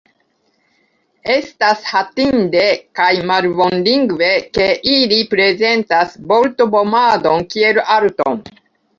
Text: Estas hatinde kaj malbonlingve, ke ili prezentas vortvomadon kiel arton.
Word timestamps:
Estas 1.31 1.81
hatinde 1.89 2.63
kaj 2.99 3.09
malbonlingve, 3.31 4.29
ke 4.59 4.67
ili 4.93 5.19
prezentas 5.33 6.15
vortvomadon 6.31 7.45
kiel 7.53 7.81
arton. 7.97 8.41